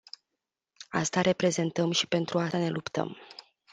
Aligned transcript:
Asta 0.89 1.21
reprezentăm 1.21 1.91
și 1.91 2.07
pentru 2.07 2.39
asta 2.39 2.57
ne 2.57 2.69
luptăm. 2.69 3.17